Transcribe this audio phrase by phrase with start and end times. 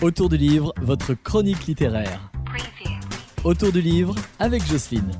[0.00, 2.30] Autour du livre, votre chronique littéraire.
[3.42, 5.10] Autour du livre avec Jocelyne.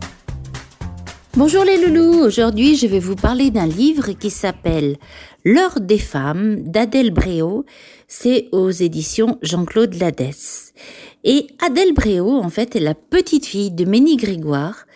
[1.37, 4.97] Bonjour les loulous, aujourd'hui je vais vous parler d'un livre qui s'appelle
[5.45, 7.65] L'heure des femmes d'Adèle Bréau,
[8.07, 10.73] c'est aux éditions Jean-Claude Ladès.
[11.25, 14.87] Et Adèle Bréau, en fait, est la petite fille de Ménie Grégoire.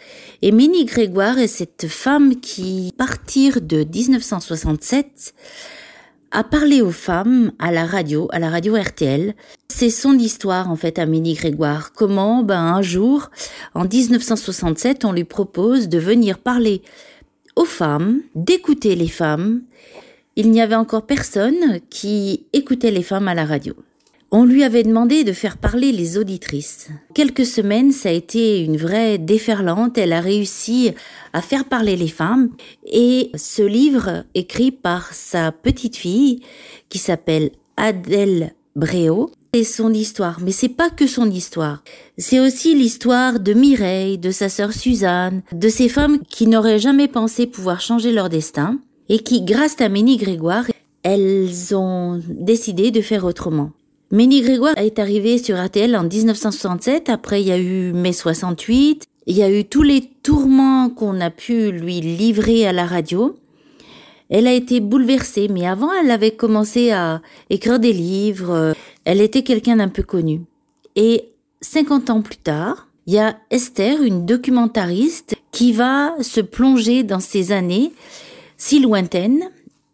[0.43, 5.35] Et Ménie Grégoire est cette femme qui, à partir de 1967,
[6.33, 9.35] a parlé aux femmes à la radio, à la radio RTL.
[9.69, 11.93] C'est son histoire en fait à Minnie Grégoire.
[11.93, 13.31] Comment ben un jour,
[13.75, 16.83] en 1967, on lui propose de venir parler
[17.55, 19.63] aux femmes, d'écouter les femmes.
[20.37, 23.75] Il n'y avait encore personne qui écoutait les femmes à la radio.
[24.35, 26.89] On lui avait demandé de faire parler les auditrices.
[27.13, 29.99] Quelques semaines, ça a été une vraie déferlante.
[29.99, 30.93] Elle a réussi
[31.35, 32.49] à faire parler les femmes.
[32.91, 36.41] Et ce livre, écrit par sa petite fille,
[36.89, 40.41] qui s'appelle Adèle Bréau, c'est son histoire.
[40.41, 41.85] Mais c'est pas que son histoire.
[42.17, 47.09] C'est aussi l'histoire de Mireille, de sa sœur Suzanne, de ces femmes qui n'auraient jamais
[47.09, 48.79] pensé pouvoir changer leur destin
[49.11, 50.65] et qui, grâce à Ménie Grégoire,
[51.03, 53.73] elles ont décidé de faire autrement.
[54.13, 57.09] Ménie Grégoire est arrivée sur RTL en 1967.
[57.09, 59.07] Après, il y a eu mai 68.
[59.27, 63.39] Il y a eu tous les tourments qu'on a pu lui livrer à la radio.
[64.29, 68.75] Elle a été bouleversée, mais avant, elle avait commencé à écrire des livres.
[69.07, 70.43] Elle était quelqu'un d'un peu connu.
[70.95, 71.31] Et
[71.63, 77.21] 50 ans plus tard, il y a Esther, une documentariste, qui va se plonger dans
[77.21, 77.93] ces années
[78.59, 79.49] si lointaines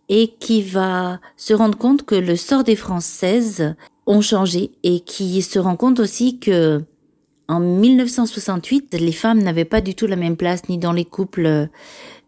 [0.09, 3.77] et qui va se rendre compte que le sort des Françaises
[4.09, 6.83] ont changé et qui se rend compte aussi que
[7.47, 11.69] en 1968, les femmes n'avaient pas du tout la même place ni dans les couples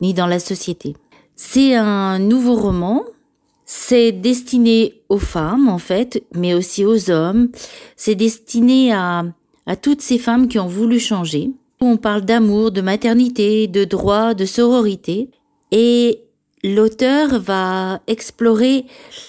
[0.00, 0.94] ni dans la société.
[1.34, 3.02] C'est un nouveau roman.
[3.66, 7.48] C'est destiné aux femmes en fait, mais aussi aux hommes.
[7.96, 9.24] C'est destiné à
[9.66, 11.50] à toutes ces femmes qui ont voulu changer.
[11.80, 15.30] On parle d'amour, de maternité, de droit, de sororité.
[15.70, 16.24] Et
[16.64, 18.86] l'auteur va explorer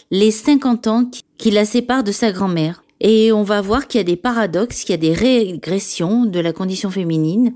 [0.09, 2.83] les 50 ans qui la séparent de sa grand-mère.
[2.99, 6.39] Et on va voir qu'il y a des paradoxes, qu'il y a des régressions de
[6.39, 7.55] la condition féminine.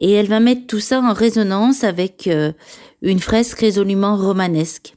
[0.00, 2.52] Et elle va mettre tout ça en résonance avec euh,
[3.02, 4.94] une fresque résolument romanesque.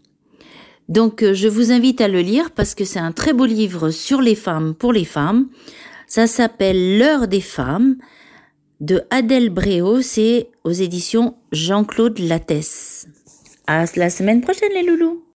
[0.87, 3.89] Donc euh, je vous invite à le lire parce que c'est un très beau livre
[3.89, 5.47] sur les femmes pour les femmes.
[6.07, 7.97] Ça s'appelle L'heure des femmes
[8.79, 13.07] de Adèle Bréau, c'est aux éditions Jean-Claude Lattès.
[13.73, 15.23] À la semaine prochaine les loulous